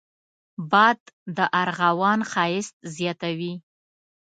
باد 0.71 0.99
د 1.35 1.37
ارغوان 1.61 2.19
ښايست 2.31 2.75
زیاتوي 2.97 3.53